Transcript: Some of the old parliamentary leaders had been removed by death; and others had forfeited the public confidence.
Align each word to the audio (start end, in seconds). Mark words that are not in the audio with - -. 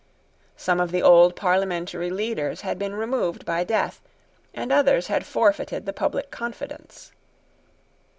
Some 0.57 0.79
of 0.79 0.89
the 0.89 1.03
old 1.03 1.35
parliamentary 1.35 2.09
leaders 2.09 2.61
had 2.61 2.79
been 2.79 2.95
removed 2.95 3.45
by 3.45 3.63
death; 3.63 4.01
and 4.51 4.71
others 4.71 5.05
had 5.09 5.27
forfeited 5.27 5.85
the 5.85 5.93
public 5.93 6.31
confidence. 6.31 7.11